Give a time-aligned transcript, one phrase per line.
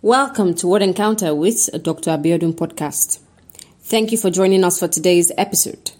[0.00, 2.12] Welcome to Word Encounter with Dr.
[2.12, 3.18] Abiodun podcast.
[3.80, 5.90] Thank you for joining us for today's episode.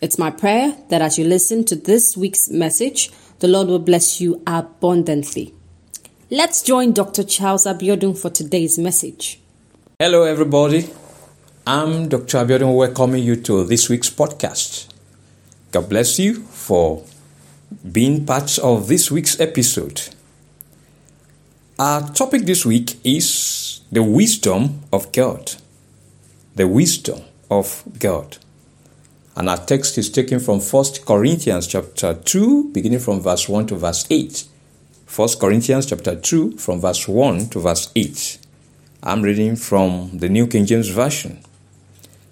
[0.00, 3.10] It's my prayer that as you listen to this week's message,
[3.40, 5.52] the Lord will bless you abundantly.
[6.30, 7.24] Let's join Dr.
[7.24, 9.40] Charles Abiodun for today's message.
[9.98, 10.88] Hello, everybody.
[11.66, 12.38] I'm Dr.
[12.38, 14.94] Abiodun welcoming you to this week's podcast.
[15.72, 17.02] God bless you for
[17.90, 20.14] being part of this week's episode.
[21.80, 25.54] Our topic this week is the wisdom of God.
[26.54, 28.36] The wisdom of God.
[29.34, 33.76] And our text is taken from 1 Corinthians chapter 2, beginning from verse 1 to
[33.76, 34.44] verse 8.
[35.16, 38.36] 1 Corinthians chapter 2, from verse 1 to verse 8.
[39.02, 41.40] I'm reading from the New King James Version.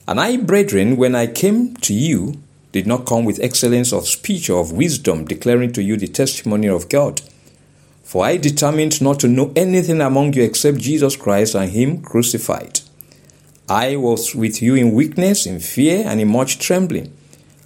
[0.07, 2.35] And I, brethren, when I came to you,
[2.73, 6.69] did not come with excellence of speech or of wisdom, declaring to you the testimony
[6.69, 7.23] of God.
[8.09, 12.81] For I determined not to know anything among you except Jesus Christ and Him crucified.
[13.69, 17.13] I was with you in weakness, in fear, and in much trembling.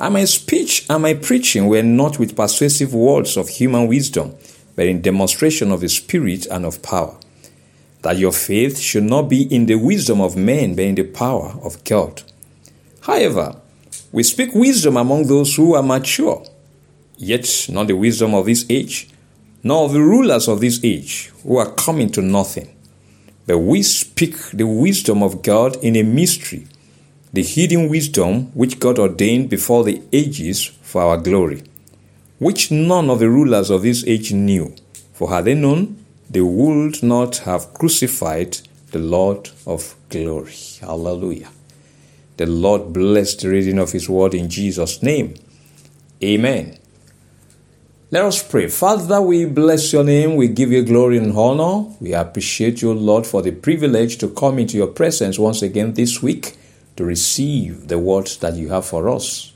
[0.00, 4.34] And my speech and my preaching were not with persuasive words of human wisdom,
[4.74, 7.16] but in demonstration of the Spirit and of power.
[8.00, 11.54] That your faith should not be in the wisdom of men, but in the power
[11.62, 12.20] of God.
[13.02, 13.54] However,
[14.10, 16.44] we speak wisdom among those who are mature,
[17.16, 19.08] yet not the wisdom of this age
[19.62, 22.74] nor of the rulers of this age who are coming to nothing.
[23.46, 26.66] But we speak the wisdom of God in a mystery,
[27.32, 31.64] the hidden wisdom which God ordained before the ages for our glory,
[32.38, 34.74] which none of the rulers of this age knew.
[35.12, 38.58] For had they known, they would not have crucified
[38.91, 40.54] the Lord of glory.
[40.80, 41.50] Hallelujah.
[42.36, 45.34] The Lord bless the reading of His word in Jesus' name.
[46.22, 46.78] Amen.
[48.12, 48.68] Let us pray.
[48.68, 50.37] Father, we bless your name.
[50.37, 51.88] We give you glory and honor.
[51.98, 56.22] We appreciate you, Lord, for the privilege to come into your presence once again this
[56.22, 56.59] week
[56.97, 59.54] to receive the words that you have for us.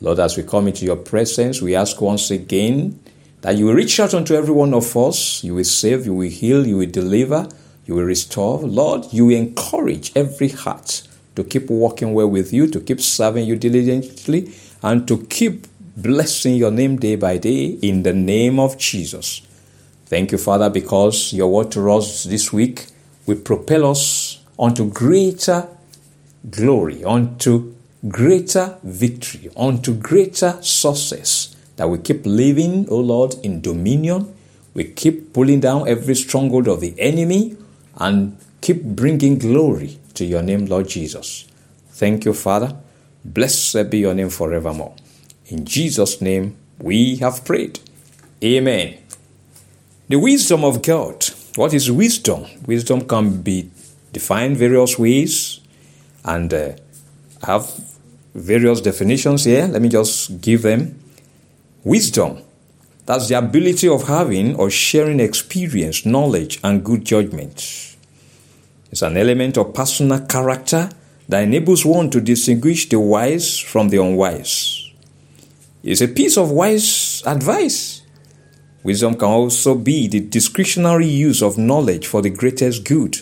[0.00, 2.98] Lord, as we come into your presence, we ask once again
[3.42, 5.44] that you will reach out unto every one of us.
[5.44, 7.48] You will save, you will heal, you will deliver,
[7.86, 8.58] you will restore.
[8.62, 11.06] Lord, you will encourage every heart
[11.36, 16.54] to keep walking well with you, to keep serving you diligently, and to keep blessing
[16.56, 19.40] your name day by day in the name of Jesus.
[20.06, 22.86] Thank you, Father, because your word to us this week
[23.26, 25.66] will propel us onto greater
[26.50, 27.74] glory, onto
[28.06, 31.56] greater victory, onto greater success.
[31.76, 34.34] That we keep living, O Lord, in dominion.
[34.74, 37.56] We keep pulling down every stronghold of the enemy
[37.96, 41.46] and keep bringing glory to your name, Lord Jesus.
[41.90, 42.76] Thank you, Father.
[43.24, 44.94] Blessed be your name forevermore.
[45.48, 47.78] In Jesus' name we have prayed.
[48.42, 48.98] Amen.
[50.08, 51.24] The wisdom of God.
[51.54, 52.46] What is wisdom?
[52.66, 53.70] Wisdom can be
[54.12, 55.60] defined various ways
[56.24, 56.72] and uh,
[57.44, 57.72] have
[58.34, 59.66] various definitions here.
[59.66, 60.98] Let me just give them.
[61.84, 62.42] Wisdom.
[63.06, 67.96] That's the ability of having or sharing experience, knowledge, and good judgment.
[68.90, 70.90] It's an element of personal character
[71.28, 74.75] that enables one to distinguish the wise from the unwise
[75.86, 78.02] is a piece of wise advice.
[78.82, 83.18] Wisdom can also be the discretionary use of knowledge for the greatest good.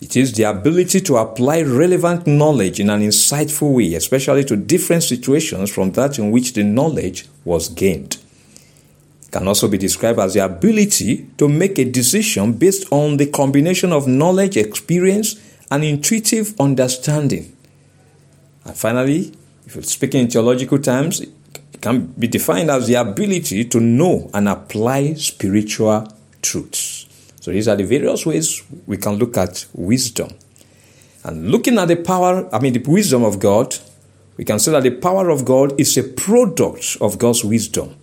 [0.00, 5.02] It is the ability to apply relevant knowledge in an insightful way, especially to different
[5.02, 8.18] situations from that in which the knowledge was gained.
[9.22, 13.26] It can also be described as the ability to make a decision based on the
[13.26, 15.36] combination of knowledge, experience,
[15.70, 17.56] and intuitive understanding.
[18.64, 19.32] And finally,
[19.66, 21.30] if you're speaking in theological terms, it
[21.80, 26.08] can be defined as the ability to know and apply spiritual
[26.42, 27.06] truths.
[27.40, 30.30] So these are the various ways we can look at wisdom.
[31.24, 33.76] And looking at the power, I mean, the wisdom of God,
[34.36, 37.96] we can say that the power of God is a product of God's wisdom.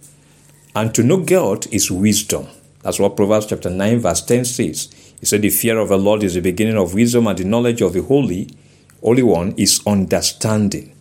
[0.75, 2.47] And to know God is wisdom.
[2.81, 4.89] That's what Proverbs chapter 9, verse 10 says.
[5.19, 7.81] He said, The fear of the Lord is the beginning of wisdom, and the knowledge
[7.81, 8.50] of the Holy,
[9.01, 10.95] Holy One is understanding.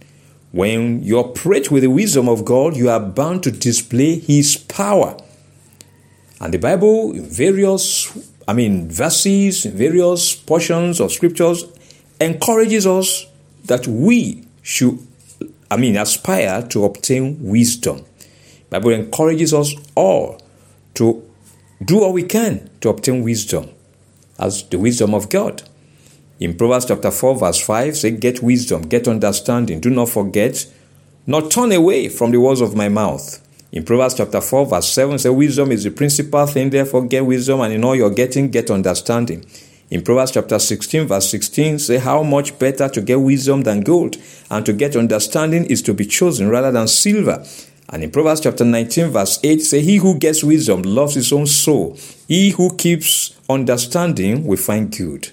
[0.52, 5.16] When you operate with the wisdom of God, you are bound to display His power.
[6.40, 8.10] And the Bible, in various,
[8.48, 11.64] I mean, verses, various portions of scriptures,
[12.20, 13.26] encourages us
[13.66, 14.98] that we should,
[15.70, 18.04] I mean, aspire to obtain wisdom.
[18.18, 20.40] The Bible encourages us all
[20.94, 21.22] to
[21.84, 23.70] do what we can to obtain wisdom
[24.38, 25.62] as the wisdom of God.
[26.40, 30.66] In Proverbs chapter 4, verse 5, say, Get wisdom, get understanding, do not forget,
[31.26, 33.46] nor turn away from the words of my mouth.
[33.72, 37.60] In Proverbs chapter 4, verse 7, say, Wisdom is the principal thing, therefore get wisdom,
[37.60, 39.44] and in all you're getting, get understanding.
[39.90, 44.16] In Proverbs chapter 16, verse 16, say, How much better to get wisdom than gold,
[44.50, 47.44] and to get understanding is to be chosen rather than silver.
[47.90, 51.46] And in Proverbs chapter 19, verse 8, say, He who gets wisdom loves his own
[51.46, 51.98] soul.
[52.26, 55.28] He who keeps understanding will find good.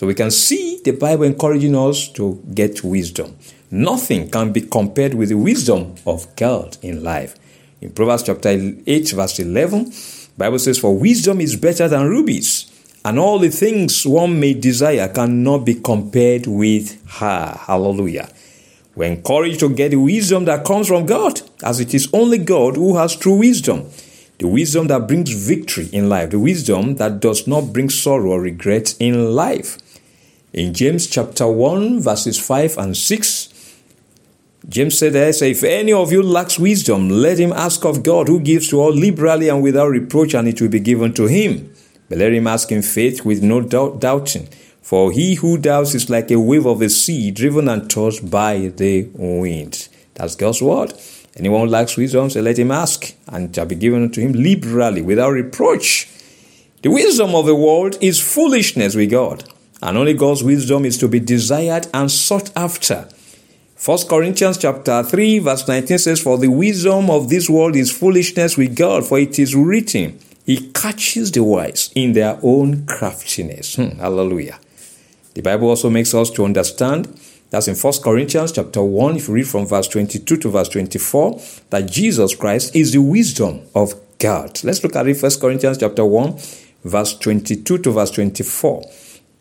[0.00, 3.36] So we can see the Bible encouraging us to get wisdom.
[3.70, 7.34] Nothing can be compared with the wisdom of God in life.
[7.82, 9.92] In Proverbs chapter 8, verse 11,
[10.38, 12.72] Bible says, For wisdom is better than rubies,
[13.04, 17.58] and all the things one may desire cannot be compared with her.
[17.66, 18.30] Hallelujah.
[18.94, 22.76] We're encouraged to get the wisdom that comes from God, as it is only God
[22.76, 23.90] who has true wisdom.
[24.38, 28.40] The wisdom that brings victory in life, the wisdom that does not bring sorrow or
[28.40, 29.76] regret in life.
[30.52, 33.48] In James chapter 1, verses 5 and 6,
[34.68, 38.26] James said there, say, If any of you lacks wisdom, let him ask of God,
[38.26, 41.72] who gives to all liberally and without reproach, and it will be given to him.
[42.08, 44.48] But let him ask in faith with no doubt, doubting.
[44.82, 48.72] For he who doubts is like a wave of the sea, driven and tossed by
[48.74, 49.88] the wind.
[50.14, 50.94] That's God's word.
[51.36, 55.30] Anyone lacks wisdom, say, let him ask, and shall be given to him liberally, without
[55.30, 56.08] reproach.
[56.82, 59.44] The wisdom of the world is foolishness with God
[59.82, 63.08] and only God's wisdom is to be desired and sought after.
[63.84, 68.56] 1 Corinthians chapter 3 verse 19 says, For the wisdom of this world is foolishness
[68.56, 73.76] with God, for it is written, He catches the wise in their own craftiness.
[73.76, 74.58] Hmm, hallelujah.
[75.34, 77.06] The Bible also makes us to understand
[77.50, 81.40] that's in 1 Corinthians chapter 1, if you read from verse 22 to verse 24,
[81.70, 84.60] that Jesus Christ is the wisdom of God.
[84.62, 86.38] Let's look at it, 1 Corinthians chapter 1,
[86.84, 88.84] verse 22 to verse 24.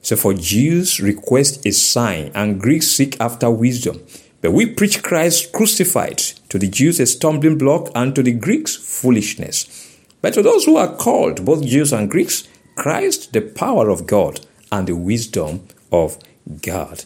[0.02, 4.02] So for Jews request a sign and Greeks seek after wisdom.
[4.42, 6.20] But we preach Christ crucified,
[6.50, 9.98] to the Jews a stumbling block and to the Greeks foolishness.
[10.22, 14.40] But to those who are called, both Jews and Greeks, Christ the power of God
[14.72, 16.18] and the wisdom of
[16.62, 17.04] God.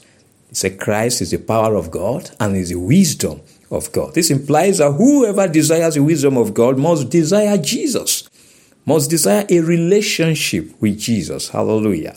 [0.51, 3.41] Say Christ is the power of God and is the wisdom
[3.71, 4.13] of God.
[4.13, 8.29] This implies that whoever desires the wisdom of God must desire Jesus,
[8.85, 11.49] must desire a relationship with Jesus.
[11.49, 12.15] Hallelujah.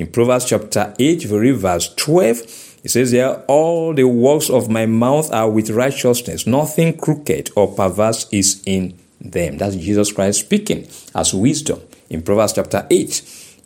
[0.00, 2.38] In Proverbs chapter 8, verse 12,
[2.84, 7.74] it says there, All the works of my mouth are with righteousness, nothing crooked or
[7.74, 9.58] perverse is in them.
[9.58, 13.08] That's Jesus Christ speaking as wisdom in Proverbs chapter 8.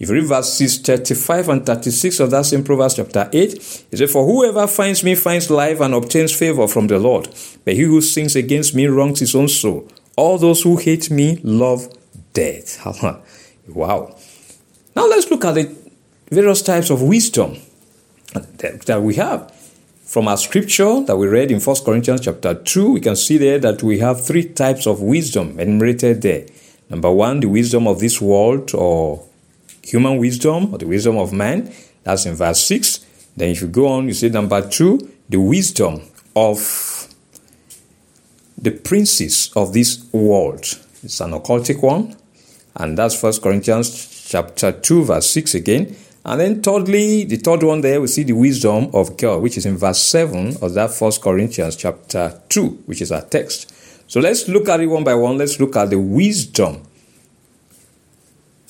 [0.01, 4.11] If you read verses 35 and 36 of that same Proverbs chapter 8, it says,
[4.11, 7.29] For whoever finds me finds life and obtains favor from the Lord.
[7.65, 9.89] But he who sins against me wrongs his own soul.
[10.17, 11.97] All those who hate me love
[12.33, 12.85] death.
[13.69, 14.17] wow.
[14.97, 15.84] Now let's look at the
[16.31, 17.57] various types of wisdom
[18.33, 19.51] that, we have.
[20.05, 23.59] From our scripture that we read in 1 Corinthians chapter 2, we can see there
[23.59, 26.47] that we have three types of wisdom enumerated there.
[26.91, 29.25] Number one, the wisdom of this world or
[29.83, 31.73] human wisdom or the wisdom of man.
[32.03, 33.05] That's in verse 6.
[33.37, 36.03] Then if you go on, you see number two, the wisdom
[36.37, 37.09] of
[38.59, 40.61] the princes of this world.
[41.03, 42.17] It's an occultic one.
[42.77, 45.97] And that's First Corinthians chapter 2, verse 6 again.
[46.27, 49.67] And then thirdly, the third one there, we see the wisdom of God, which is
[49.67, 53.73] in verse 7 of that First Corinthians chapter 2, which is our text.
[54.11, 55.37] So let's look at it one by one.
[55.37, 56.83] Let's look at the wisdom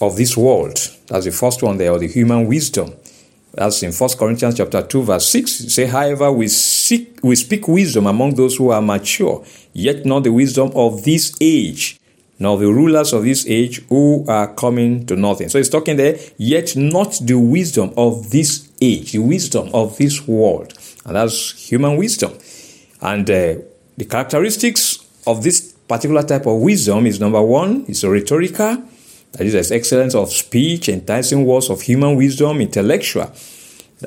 [0.01, 0.79] of this world.
[1.07, 2.93] That's the first one there, or the human wisdom.
[3.53, 5.51] That's in First Corinthians chapter 2, verse 6.
[5.73, 10.33] say, however, we seek we speak wisdom among those who are mature, yet not the
[10.33, 11.99] wisdom of this age
[12.39, 15.49] now the rulers of this age who are coming to nothing.
[15.49, 20.27] So he's talking there, yet not the wisdom of this age, the wisdom of this
[20.27, 20.75] world.
[21.05, 22.33] And that's human wisdom.
[23.01, 23.57] And uh,
[23.97, 28.83] the characteristics of this particular type of wisdom is number one, it's a rhetorical.
[29.33, 33.33] That is, excellence of speech, enticing words of human wisdom, intellectual.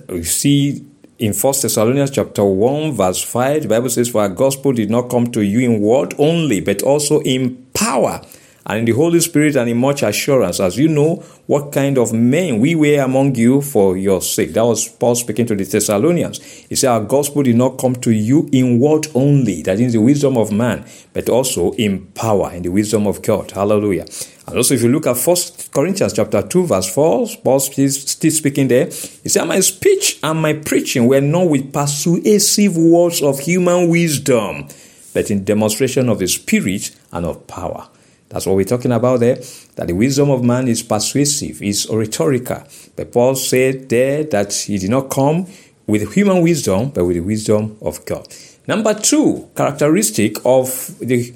[0.08, 0.86] We see
[1.20, 5.10] in First Thessalonians chapter 1, verse 5, the Bible says, For our gospel did not
[5.10, 8.22] come to you in word only, but also in power
[8.68, 11.16] and in the Holy Spirit and in much assurance, as you know
[11.48, 14.54] what kind of men we were among you for your sake.
[14.54, 16.44] That was Paul speaking to the Thessalonians.
[16.44, 20.02] He said, Our gospel did not come to you in word only, that is the
[20.02, 23.52] wisdom of man, but also in power, in the wisdom of God.
[23.52, 24.06] Hallelujah.
[24.48, 28.32] And also, if you look at First Corinthians chapter 2, verse 4, Paul is still
[28.32, 28.86] speaking there.
[28.86, 34.70] He said, My speech and my preaching were not with persuasive words of human wisdom,
[35.14, 37.90] but in demonstration of the Spirit and of power.
[38.30, 39.36] That's what we're talking about there.
[39.76, 42.64] That the wisdom of man is persuasive, is rhetorical.
[42.96, 45.48] But Paul said there that he did not come
[45.88, 48.28] with human wisdom, but with the wisdom of God.
[48.66, 51.34] Number two characteristic of the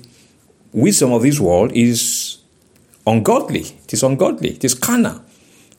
[0.73, 2.20] wisdom of this world is
[3.05, 3.61] ungodly.
[3.61, 4.51] It is ungodly.
[4.51, 5.21] It is carnal.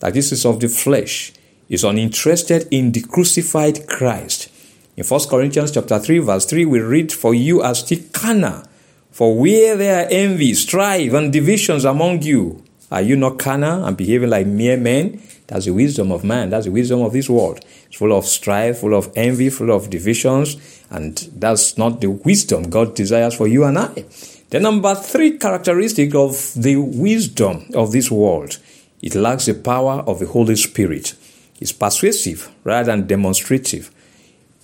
[0.00, 1.32] That this is of the flesh.
[1.68, 4.50] Is uninterested in the crucified Christ.
[4.94, 8.62] In 1 Corinthians chapter 3, verse 3, we read, For you are still carnal.
[9.10, 13.96] For where there are envy, strife, and divisions among you, are you not carnal and
[13.96, 15.22] behaving like mere men?
[15.46, 16.50] That's the wisdom of man.
[16.50, 17.64] That's the wisdom of this world.
[17.86, 20.56] It's full of strife, full of envy, full of divisions,
[20.90, 24.04] and that's not the wisdom God desires for you and I.
[24.52, 28.58] The number three characteristic of the wisdom of this world,
[29.00, 31.14] it lacks the power of the Holy Spirit.
[31.58, 33.90] It's persuasive rather than demonstrative.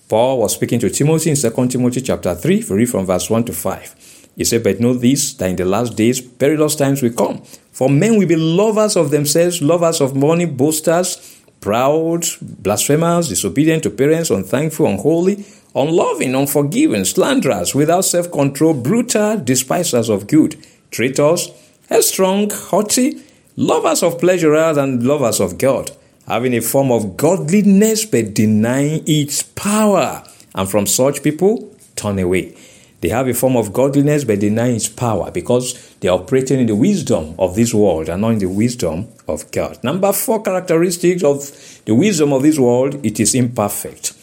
[0.06, 3.54] Paul was speaking to Timothy in 2 Timothy chapter 3, read from verse 1 to
[3.54, 4.28] 5.
[4.36, 7.40] He said, But know this, that in the last days perilous times will come.
[7.72, 13.90] For men will be lovers of themselves, lovers of money, boasters, proud, blasphemers, disobedient to
[13.90, 20.56] parents, unthankful, unholy, unloving, unforgiving, slanderers, without self control, brutal, despisers of good,
[20.90, 21.50] traitors,
[21.88, 23.22] headstrong, haughty,
[23.56, 25.90] lovers of pleasure rather than lovers of God,
[26.26, 30.24] having a form of godliness but denying its power.
[30.54, 32.54] And from such people, turn away.
[33.00, 36.66] They have a form of godliness but deny its power because they are operating in
[36.66, 39.82] the wisdom of this world and not in the wisdom of God.
[39.84, 44.14] Number four characteristics of the wisdom of this world, it is imperfect.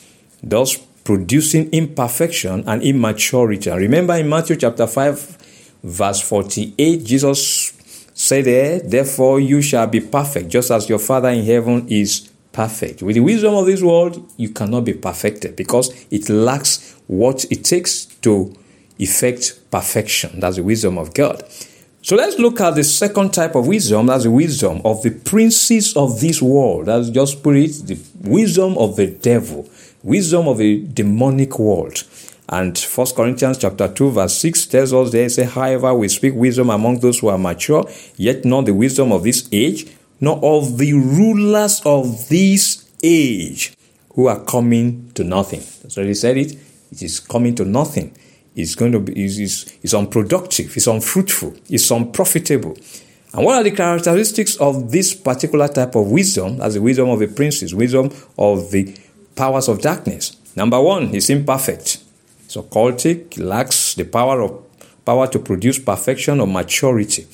[0.43, 3.69] Thus producing imperfection and immaturity.
[3.69, 7.71] And remember in Matthew chapter 5, verse 48, Jesus
[8.13, 13.03] said there, Therefore you shall be perfect, just as your Father in heaven is perfect.
[13.03, 17.63] With the wisdom of this world, you cannot be perfected because it lacks what it
[17.63, 18.53] takes to
[18.97, 20.39] effect perfection.
[20.39, 21.43] That's the wisdom of God.
[22.01, 24.05] So let's look at the second type of wisdom.
[24.05, 26.85] That's the wisdom of the princes of this world.
[26.85, 29.67] That's just put it, the wisdom of the devil,
[30.05, 32.03] wisdom of a demonic world.
[32.47, 36.69] And First Corinthians chapter 2, verse 6 tells us there, say, however, we speak wisdom
[36.69, 40.93] among those who are mature, yet not the wisdom of this age, nor of the
[40.93, 43.75] rulers of this age
[44.13, 45.61] who are coming to nothing.
[45.81, 46.55] That's what he said it.
[46.91, 48.15] It is coming to nothing
[48.55, 52.77] It's going to be it's, it's, is unproductive, it's unfruitful, it's unprofitable.
[53.33, 57.19] And what are the characteristics of this particular type of wisdom, as the wisdom of
[57.19, 58.95] the princes, wisdom of the
[59.35, 60.37] powers of darkness?
[60.55, 61.99] Number one, it's imperfect.
[62.45, 64.63] It's occultic, lacks the power of
[65.05, 67.27] power to produce perfection or maturity.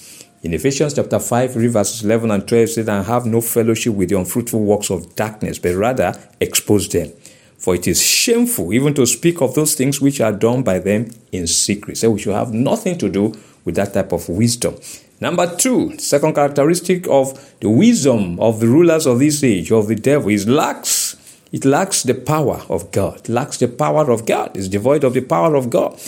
[0.43, 4.17] In Ephesians chapter 5, verses 11 and 12 says, And have no fellowship with the
[4.17, 7.12] unfruitful works of darkness, but rather expose them.
[7.58, 11.12] For it is shameful even to speak of those things which are done by them
[11.31, 11.98] in secret.
[11.98, 14.75] So we should have nothing to do with that type of wisdom.
[15.20, 19.96] Number two, second characteristic of the wisdom of the rulers of this age, of the
[19.96, 21.15] devil, is lacks.
[21.51, 23.17] It lacks the power of God.
[23.17, 24.55] It lacks the power of God.
[24.55, 26.00] It's devoid of the power of God.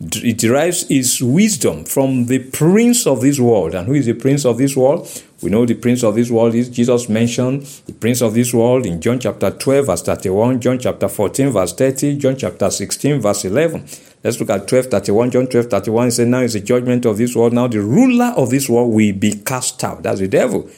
[0.00, 3.74] It derives its wisdom from the prince of this world.
[3.74, 5.08] And who is the prince of this world?
[5.42, 8.84] We know the prince of this world is Jesus mentioned the prince of this world
[8.84, 13.44] in John chapter 12, verse 31, John chapter 14, verse 30, John chapter 16, verse
[13.44, 13.86] 11.
[14.24, 15.30] Let's look at 12, 31.
[15.30, 17.52] John 12, 31 says, Now is the judgment of this world.
[17.52, 20.02] Now the ruler of this world will be cast out.
[20.02, 20.68] That's the devil.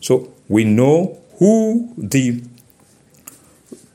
[0.00, 2.42] So we know who the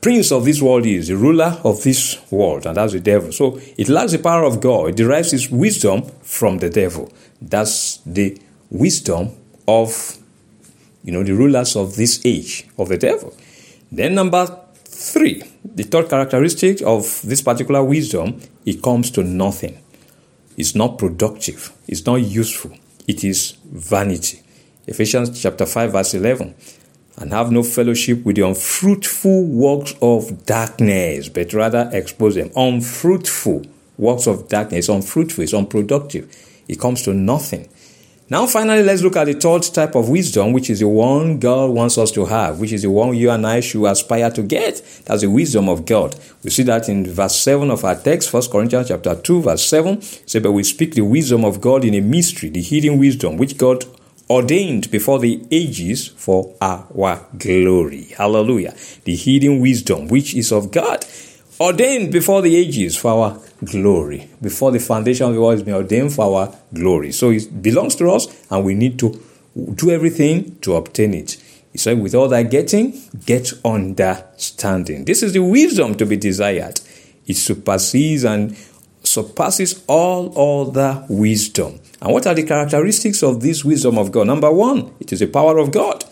[0.00, 3.32] prince of this world is, the ruler of this world, and that's the devil.
[3.32, 4.90] So it lacks the power of God.
[4.90, 7.12] It derives its wisdom from the devil.
[7.40, 8.40] That's the
[8.70, 9.30] wisdom
[9.66, 10.18] of
[11.02, 13.34] you know, the rulers of this age of the devil.
[13.90, 14.46] Then, number
[14.84, 19.78] three, the third characteristic of this particular wisdom, it comes to nothing.
[20.56, 22.72] It's not productive, it's not useful,
[23.06, 24.42] it is vanity.
[24.86, 26.54] Ephesians chapter 5, verse 11.
[27.20, 32.50] And have no fellowship with the unfruitful works of darkness, but rather expose them.
[32.56, 33.66] Unfruitful
[33.98, 36.34] works of darkness, unfruitful, it's unproductive.
[36.66, 37.68] It comes to nothing.
[38.30, 41.70] Now, finally, let's look at the third type of wisdom, which is the one God
[41.70, 44.80] wants us to have, which is the one you and I should aspire to get.
[45.04, 46.14] That's the wisdom of God.
[46.44, 49.94] We see that in verse 7 of our text, 1 Corinthians chapter 2, verse 7.
[49.94, 53.36] It says, but we speak the wisdom of God in a mystery, the hidden wisdom,
[53.36, 53.84] which God
[54.30, 58.04] ordained before the ages for our glory.
[58.16, 58.74] Hallelujah.
[59.04, 61.04] The hidden wisdom, which is of God
[61.60, 64.30] ordained before the ages for our glory.
[64.40, 67.12] Before the foundation of the world has been ordained for our glory.
[67.12, 69.20] So it belongs to us and we need to
[69.74, 71.36] do everything to obtain it.
[71.72, 75.04] He said, with all that getting, get understanding.
[75.04, 76.80] This is the wisdom to be desired.
[77.26, 78.56] It supersedes and
[79.02, 81.80] surpasses all other wisdom.
[82.00, 84.26] And what are the characteristics of this wisdom of God?
[84.26, 86.04] Number one, it is the power of God.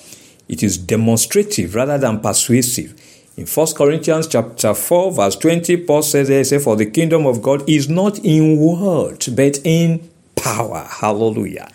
[0.49, 2.95] It is demonstrative rather than persuasive.
[3.37, 7.69] In 1 Corinthians chapter 4, verse 20, Paul says, there, For the kingdom of God
[7.69, 10.87] is not in word, but in power.
[10.91, 11.71] Hallelujah.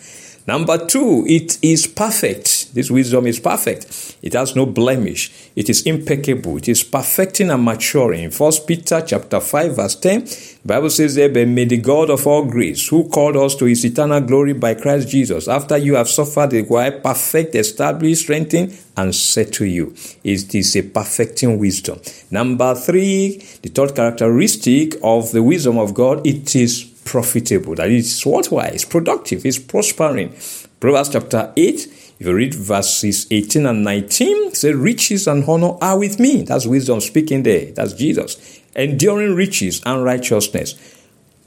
[0.46, 2.53] Number two, it is perfect.
[2.74, 4.16] This wisdom is perfect.
[4.20, 5.30] It has no blemish.
[5.54, 6.56] It is impeccable.
[6.56, 8.30] It is perfecting and maturing.
[8.30, 10.24] First Peter chapter 5, verse 10.
[10.24, 13.66] The Bible says there, but may the God of all grace, who called us to
[13.66, 18.76] his eternal glory by Christ Jesus, after you have suffered a while, perfect, establish, strengthen,
[18.96, 19.94] and settle you.
[20.24, 22.00] It is a perfecting wisdom.
[22.32, 28.24] Number three, the third characteristic of the wisdom of God, it is profitable, That is
[28.26, 30.34] worthwhile, it's productive, it's prospering.
[30.80, 35.98] Proverbs chapter 8, if you read verses 18 and 19, say, Riches and honor are
[35.98, 36.40] with me.
[36.40, 37.70] That's wisdom speaking there.
[37.72, 38.62] That's Jesus.
[38.74, 40.74] Enduring riches and righteousness.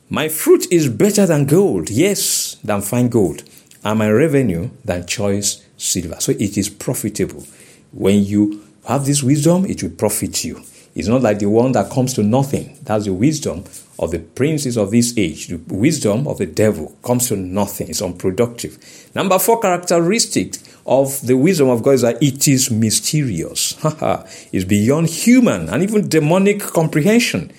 [0.07, 3.41] My fruit is better than gold, yes, than fine gold,
[3.83, 6.17] and my revenue than choice silver.
[6.19, 7.43] So it is profitable.
[7.91, 10.61] When you have this wisdom, it will profit you.
[10.93, 12.77] It's not like the one that comes to nothing.
[12.83, 13.63] That's the wisdom
[13.97, 15.47] of the princes of this age.
[15.47, 17.89] The wisdom of the devil comes to nothing.
[17.89, 18.77] It's unproductive.
[19.15, 20.55] Number four characteristic
[20.87, 23.77] of the wisdom of God is that it is mysterious.
[24.51, 27.51] it's beyond human and even demonic comprehension.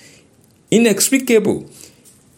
[0.70, 1.68] Inexplicable.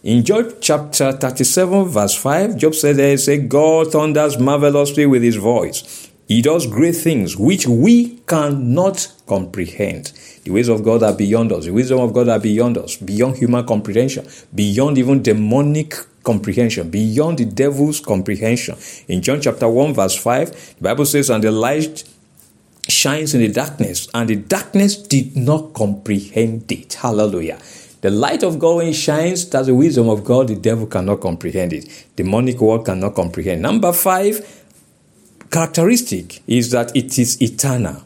[0.03, 5.21] In Job chapter 37, verse 5, Job said there is a God thunders marvelously with
[5.21, 6.09] his voice.
[6.27, 10.11] He does great things which we cannot comprehend.
[10.43, 11.65] The ways of God are beyond us.
[11.65, 15.93] The wisdom of God are beyond us, beyond human comprehension, beyond even demonic
[16.23, 18.75] comprehension, beyond the devil's comprehension.
[19.07, 22.03] In John chapter 1, verse 5, the Bible says, And the light
[22.87, 26.93] shines in the darkness, and the darkness did not comprehend it.
[26.95, 27.59] Hallelujah.
[28.01, 30.47] The light of God when it shines, that's the wisdom of God.
[30.47, 32.07] The devil cannot comprehend it.
[32.15, 33.61] Demonic world cannot comprehend.
[33.61, 34.65] Number five,
[35.51, 38.01] characteristic is that it is eternal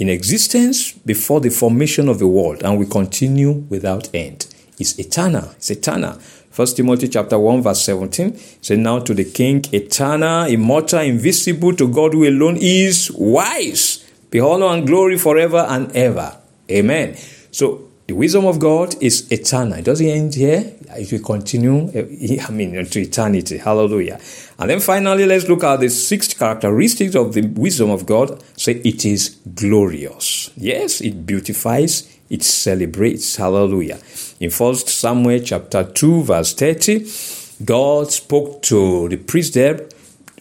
[0.00, 4.46] in existence before the formation of the world and will continue without end.
[4.78, 5.50] It's eternal.
[5.58, 6.14] It's eternal.
[6.50, 11.86] First Timothy chapter 1, verse 17 say, Now to the King, eternal, immortal, invisible, to
[11.86, 14.10] God who alone is wise.
[14.30, 16.34] Be honor and glory forever and ever.
[16.70, 17.16] Amen.
[17.50, 19.78] So the wisdom of God is eternal.
[19.78, 20.72] It doesn't end here.
[20.98, 23.58] It will continue, eh, I mean, to eternity.
[23.58, 24.18] Hallelujah.
[24.58, 28.42] And then finally, let's look at the sixth characteristic of the wisdom of God.
[28.56, 30.50] Say it is glorious.
[30.56, 33.36] Yes, it beautifies, it celebrates.
[33.36, 34.00] Hallelujah.
[34.40, 39.86] In First Samuel chapter 2, verse 30, God spoke to the priest there,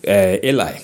[0.08, 0.80] uh, Eli.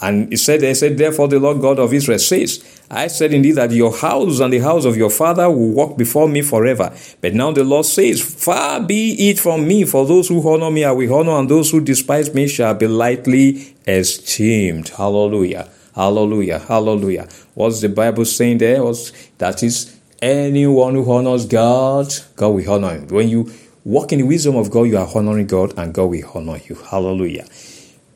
[0.00, 3.52] And he said, he said, Therefore the Lord God of Israel says, I said indeed
[3.52, 6.92] that your house and the house of your father will walk before me forever.
[7.20, 10.84] But now the Lord says, Far be it from me, for those who honor me
[10.84, 14.88] I will honor, and those who despise me shall be lightly esteemed.
[14.88, 15.68] Hallelujah.
[15.94, 16.58] Hallelujah.
[16.58, 17.28] Hallelujah.
[17.54, 18.82] What's the Bible saying there?
[18.82, 23.06] Was that is anyone who honors God, God will honor him.
[23.08, 23.52] When you
[23.84, 26.74] walk in the wisdom of God, you are honoring God, and God will honor you.
[26.74, 27.46] Hallelujah.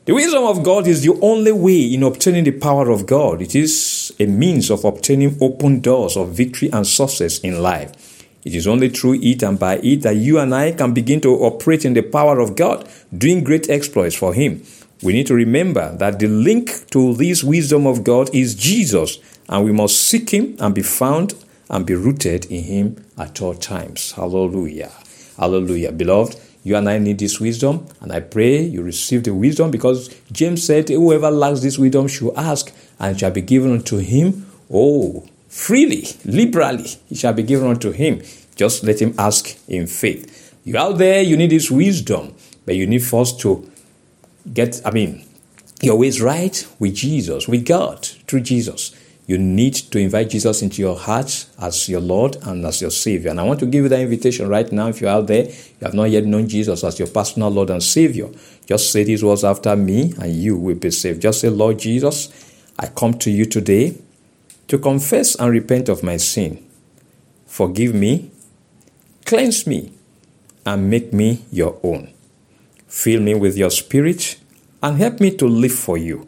[0.05, 3.41] The wisdom of God is the only way in obtaining the power of God.
[3.41, 8.23] It is a means of obtaining open doors of victory and success in life.
[8.43, 11.29] It is only through it and by it that you and I can begin to
[11.29, 12.87] operate in the power of God,
[13.17, 14.61] doing great exploits for Him.
[15.01, 19.17] We need to remember that the link to this wisdom of God is Jesus,
[19.49, 21.33] and we must seek Him and be found
[21.67, 24.11] and be rooted in Him at all times.
[24.11, 24.91] Hallelujah.
[25.35, 25.91] Hallelujah.
[25.91, 30.09] Beloved, you and I need this wisdom, and I pray you receive the wisdom because
[30.31, 34.51] James said, Whoever lacks this wisdom should ask, and shall be given unto him.
[34.73, 38.23] Oh, freely, liberally, it shall be given unto him.
[38.55, 40.57] Just let him ask in faith.
[40.63, 42.33] You out there, you need this wisdom,
[42.65, 43.69] but you need first to
[44.51, 45.23] get, I mean,
[45.83, 48.95] your ways right with Jesus, with God, through Jesus
[49.27, 53.31] you need to invite Jesus into your heart as your Lord and as your Savior.
[53.31, 54.87] And I want to give you that invitation right now.
[54.87, 57.81] If you're out there, you have not yet known Jesus as your personal Lord and
[57.81, 58.29] Savior,
[58.67, 61.23] just say these words after me and you will be saved.
[61.23, 62.29] Just say, Lord Jesus,
[62.77, 63.97] I come to you today
[64.67, 66.63] to confess and repent of my sin.
[67.47, 68.31] Forgive me,
[69.25, 69.91] cleanse me,
[70.65, 72.11] and make me your own.
[72.87, 74.37] Fill me with your spirit
[74.81, 76.27] and help me to live for you.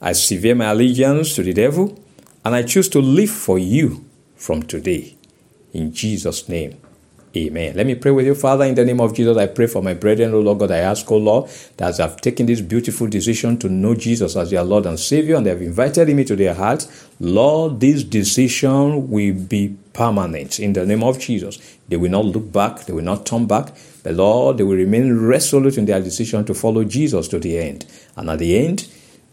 [0.00, 1.98] I sever my allegiance to the devil,
[2.44, 4.04] and I choose to live for you
[4.36, 5.16] from today.
[5.72, 6.80] In Jesus' name,
[7.36, 7.76] amen.
[7.76, 9.36] Let me pray with you, Father, in the name of Jesus.
[9.36, 10.70] I pray for my brethren, O Lord God.
[10.70, 14.50] I ask, O Lord, that as I've taken this beautiful decision to know Jesus as
[14.50, 19.10] their Lord and Savior, and they have invited me to their hearts, Lord, this decision
[19.10, 21.58] will be permanent in the name of Jesus.
[21.88, 25.26] They will not look back, they will not turn back, but Lord, they will remain
[25.26, 27.84] resolute in their decision to follow Jesus to the end.
[28.16, 28.88] And at the end,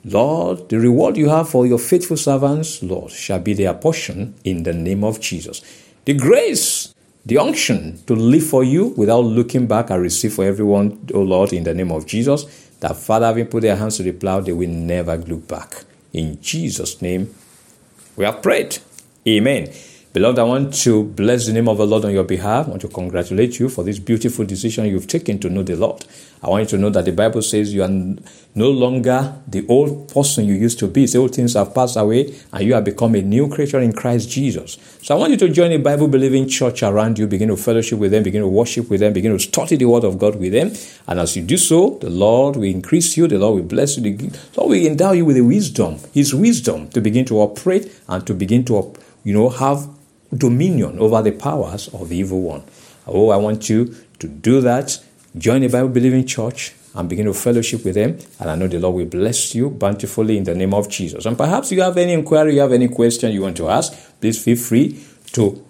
[0.05, 4.63] Lord, the reward you have for your faithful servants, Lord, shall be their portion in
[4.63, 5.61] the name of Jesus.
[6.05, 6.93] The grace
[7.25, 11.53] the unction to live for you without looking back I receive for everyone, O Lord,
[11.53, 12.45] in the name of Jesus.
[12.81, 15.85] That Father, having put their hands to the plow, they will never look back.
[16.13, 17.33] In Jesus' name,
[18.15, 18.77] we have prayed.
[19.27, 19.73] Amen.
[20.13, 22.67] Beloved, I want to bless the name of the Lord on your behalf.
[22.67, 26.05] I want to congratulate you for this beautiful decision you've taken to know the Lord.
[26.45, 30.13] I want you to know that the Bible says you are no longer the old
[30.13, 31.07] person you used to be.
[31.07, 34.29] The old things have passed away and you have become a new creature in Christ
[34.29, 34.77] Jesus.
[35.01, 37.97] So I want you to join a Bible believing church around you, begin to fellowship
[37.97, 40.53] with them, begin to worship with them, begin to study the Word of God with
[40.53, 40.71] them.
[41.07, 44.03] And as you do so, the Lord will increase you, the Lord will bless you,
[44.03, 48.25] the Lord will endow you with the wisdom, His wisdom to begin to operate and
[48.27, 49.89] to begin to, you know, have
[50.31, 52.63] dominion over the powers of the evil one.
[53.07, 54.99] Oh, I want you to do that.
[55.37, 58.17] Join a Bible believing church and begin to fellowship with them.
[58.39, 61.25] And I know the Lord will bless you bountifully in the name of Jesus.
[61.25, 64.41] And perhaps you have any inquiry, you have any question you want to ask, please
[64.41, 65.65] feel free to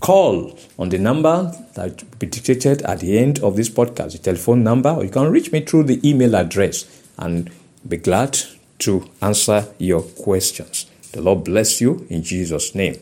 [0.00, 4.18] call on the number that will be dictated at the end of this podcast, the
[4.18, 6.84] telephone number, or you can reach me through the email address
[7.16, 7.50] and
[7.88, 8.38] be glad
[8.80, 10.86] to answer your questions.
[11.12, 12.96] The Lord bless you in Jesus' name.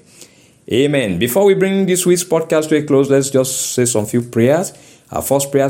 [0.72, 1.18] Amen.
[1.18, 4.72] Before we bring this week's podcast to a close, let's just say some few prayers.
[5.11, 5.69] Our first prayer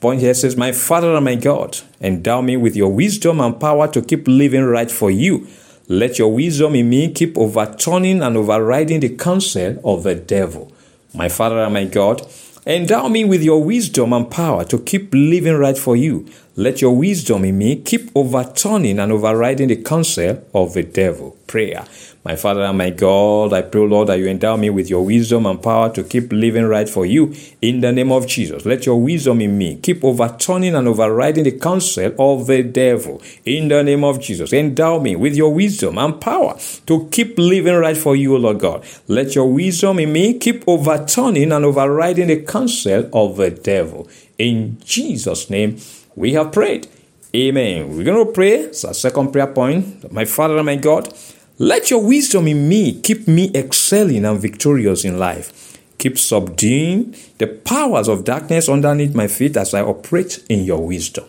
[0.00, 3.88] point here says, My Father and my God, endow me with your wisdom and power
[3.88, 5.46] to keep living right for you.
[5.88, 10.72] Let your wisdom in me keep overturning and overriding the counsel of the devil.
[11.14, 12.26] My Father and my God,
[12.66, 16.26] endow me with your wisdom and power to keep living right for you.
[16.56, 21.36] Let your wisdom in me keep overturning and overriding the counsel of the devil.
[21.46, 21.84] Prayer.
[22.24, 25.46] My Father and my God, I pray, Lord, that you endow me with your wisdom
[25.46, 27.32] and power to keep living right for you
[27.62, 28.66] in the name of Jesus.
[28.66, 33.68] Let your wisdom in me keep overturning and overriding the counsel of the devil in
[33.68, 34.52] the name of Jesus.
[34.52, 38.84] Endow me with your wisdom and power to keep living right for you, Lord God.
[39.06, 44.08] Let your wisdom in me keep overturning and overriding the counsel of the devil.
[44.36, 45.78] In Jesus' name,
[46.16, 46.88] we have prayed.
[47.34, 47.94] Amen.
[47.94, 48.60] We're going to pray.
[48.60, 50.10] It's our second prayer point.
[50.10, 51.12] My Father and my God,
[51.58, 55.78] let your wisdom in me keep me excelling and victorious in life.
[55.96, 61.24] Keep subduing the powers of darkness underneath my feet as I operate in your wisdom.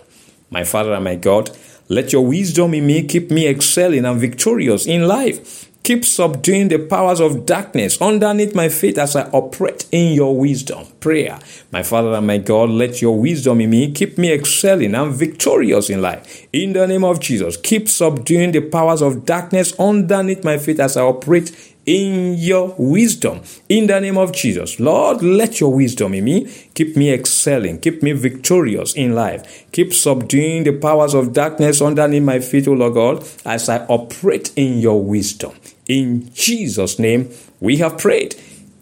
[0.49, 1.51] My Father and my God,
[1.87, 5.71] let your wisdom in me keep me excelling and victorious in life.
[5.88, 10.86] Keep subduing the powers of darkness underneath my feet as I operate in your wisdom.
[11.00, 11.39] Prayer.
[11.71, 15.89] My Father and my God, let your wisdom in me keep me excelling and victorious
[15.89, 16.45] in life.
[16.52, 20.97] In the name of Jesus, keep subduing the powers of darkness underneath my feet as
[20.97, 23.41] I operate in your wisdom.
[23.69, 26.45] In the name of Jesus, Lord, let your wisdom in me
[26.76, 29.65] keep me excelling, keep me victorious in life.
[29.71, 34.52] Keep subduing the powers of darkness underneath my feet, O Lord God, as I operate
[34.58, 35.54] in your wisdom.
[35.88, 38.36] In Jesus' name, we have prayed.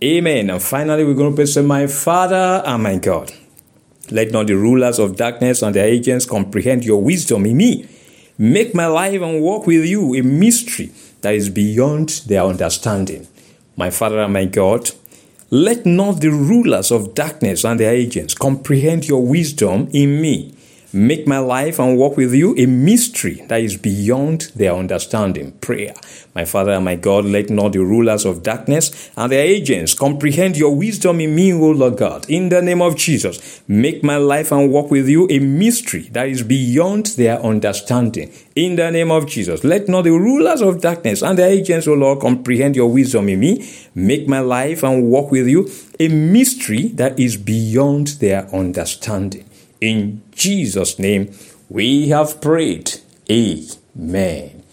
[0.03, 0.49] Amen.
[0.49, 3.31] And finally, we're going to pray, say, My Father and my God.
[4.11, 7.87] Let not the rulers of darkness and their agents comprehend your wisdom in me.
[8.37, 10.91] Make my life and walk with you a mystery
[11.25, 13.27] that is beyond their understanding.
[13.75, 14.91] My Father and my God,
[15.49, 20.53] let not the rulers of darkness and their agents comprehend your wisdom in me.
[20.95, 25.51] Make my life and walk with you a mystery that is beyond their understanding.
[25.59, 25.93] Prayer.
[26.33, 30.55] My Father and my God, let not the rulers of darkness and their agents comprehend
[30.55, 32.25] your wisdom in me, O Lord God.
[32.29, 36.29] In the name of Jesus, make my life and walk with you a mystery that
[36.29, 38.31] is beyond their understanding.
[38.55, 41.93] In the name of Jesus, let not the rulers of darkness and their agents, O
[41.93, 43.69] Lord, comprehend your wisdom in me.
[43.95, 49.43] Make my life and walk with you a mystery that is beyond their understanding.
[49.85, 51.31] In Jesus' name,
[51.69, 52.95] we have prayed.
[53.29, 54.63] Amen.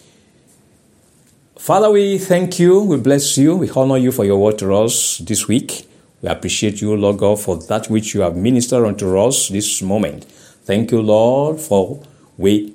[1.55, 5.19] Father, we thank you, we bless you, we honor you for your word to us
[5.19, 5.87] this week.
[6.23, 10.25] We appreciate you, Lord God, for that which you have ministered unto us this moment.
[10.65, 12.01] Thank you, Lord, for
[12.35, 12.73] we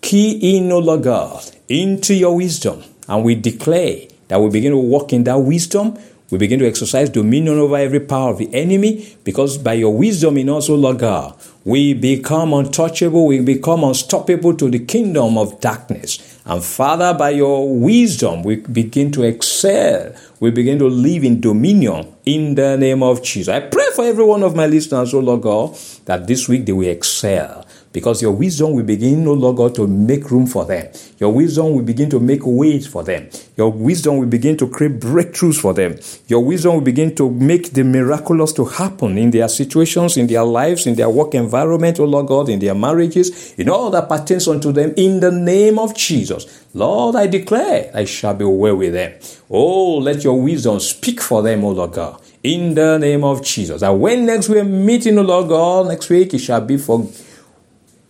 [0.00, 4.78] key in, O Lord God, into your wisdom, and we declare that we begin to
[4.78, 5.96] walk in that wisdom
[6.30, 10.36] we begin to exercise dominion over every power of the enemy because by your wisdom
[10.36, 11.34] in us, O Lord God,
[11.68, 16.40] we become untouchable, we become unstoppable to the kingdom of darkness.
[16.46, 20.14] And Father, by your wisdom, we begin to excel.
[20.40, 23.48] We begin to live in dominion in the name of Jesus.
[23.48, 25.76] I pray for every one of my listeners, O Lord God,
[26.06, 27.66] that this week they will excel
[27.98, 30.86] because your wisdom will begin, no longer to make room for them.
[31.18, 33.28] Your wisdom will begin to make ways for them.
[33.56, 35.98] Your wisdom will begin to create breakthroughs for them.
[36.28, 40.44] Your wisdom will begin to make the miraculous to happen in their situations, in their
[40.44, 44.46] lives, in their work environment, oh Lord God, in their marriages, in all that pertains
[44.46, 46.66] unto them, in the name of Jesus.
[46.74, 49.12] Lord, I declare I shall be well with them.
[49.50, 53.82] Oh, let your wisdom speak for them, O Lord God In the name of Jesus.
[53.82, 57.08] And when next we're meeting, O Lord God, next week it shall be for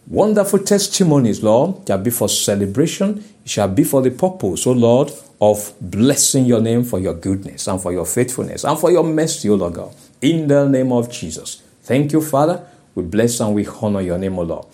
[0.09, 1.87] wonderful testimonies, Lord.
[1.87, 3.25] Shall be for celebration.
[3.45, 7.67] It shall be for the purpose, O Lord, of blessing your name for your goodness
[7.69, 9.95] and for your faithfulness and for your mercy, O Lord God.
[10.21, 11.63] In the name of Jesus.
[11.83, 12.67] Thank you, Father.
[12.95, 14.67] We bless and we honor your name, O Lord.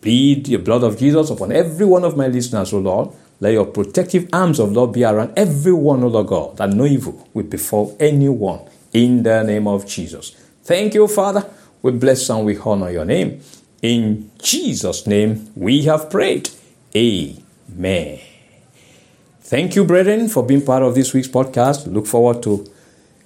[0.00, 3.10] Plead the blood of Jesus upon every one of my listeners, O Lord.
[3.40, 7.28] Let your protective arms of Lord be around everyone, O Lord God, that no evil
[7.34, 8.60] will befall anyone
[8.92, 10.30] in the name of Jesus.
[10.62, 11.44] Thank you, Father.
[11.82, 13.40] We bless and we honor your name.
[13.82, 16.50] In Jesus' name we have prayed.
[16.94, 18.20] Amen.
[19.40, 21.92] Thank you, brethren, for being part of this week's podcast.
[21.92, 22.66] Look forward to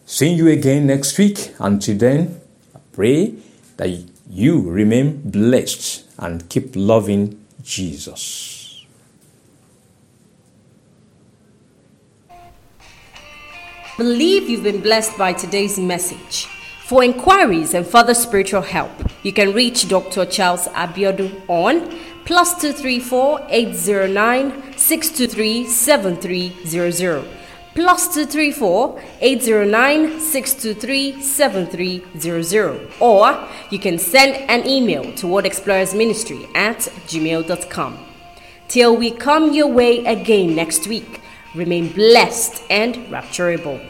[0.04, 1.54] seeing you again next week.
[1.58, 2.40] Until then,
[2.74, 3.34] I pray
[3.76, 3.88] that
[4.28, 8.84] you remain blessed and keep loving Jesus.
[13.96, 16.48] Believe you've been blessed by today's message.
[16.90, 18.90] For inquiries and further spiritual help,
[19.22, 20.26] you can reach Dr.
[20.26, 21.88] Charles Abiodun on
[22.24, 27.24] plus 234 809 623 7300
[27.76, 36.48] plus 234 809 623 7300 or you can send an email to Word Explorers Ministry
[36.56, 37.98] at gmail.com.
[38.66, 41.20] Till we come your way again next week,
[41.54, 43.80] remain blessed and rapturable.